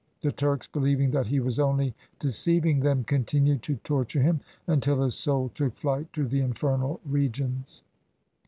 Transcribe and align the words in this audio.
The 0.21 0.31
Turks 0.31 0.65
believing 0.65 1.11
that 1.11 1.27
he 1.27 1.39
was 1.39 1.59
only 1.59 1.93
deceiving 2.17 2.79
them 2.79 3.03
continued 3.03 3.61
to 3.61 3.75
torture 3.83 4.19
him 4.23 4.39
until 4.65 5.03
his 5.03 5.13
soul 5.13 5.51
took 5.53 5.75
flight 5.77 6.11
to 6.13 6.27
the 6.27 6.39
infernal 6.39 6.99
regions. 7.05 7.83